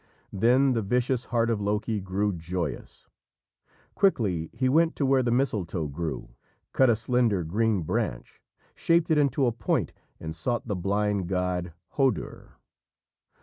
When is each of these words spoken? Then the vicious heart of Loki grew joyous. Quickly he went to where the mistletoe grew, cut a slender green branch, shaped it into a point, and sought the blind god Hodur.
Then 0.33 0.73
the 0.73 0.81
vicious 0.81 1.25
heart 1.25 1.51
of 1.51 1.61
Loki 1.61 1.99
grew 2.01 2.33
joyous. 2.33 3.05
Quickly 3.93 4.49
he 4.51 4.67
went 4.67 4.95
to 4.95 5.05
where 5.05 5.21
the 5.21 5.29
mistletoe 5.29 5.85
grew, 5.87 6.29
cut 6.73 6.89
a 6.89 6.95
slender 6.95 7.43
green 7.43 7.83
branch, 7.83 8.41
shaped 8.73 9.11
it 9.11 9.19
into 9.19 9.45
a 9.45 9.51
point, 9.51 9.93
and 10.19 10.35
sought 10.35 10.67
the 10.67 10.75
blind 10.75 11.27
god 11.27 11.73
Hodur. 11.97 12.53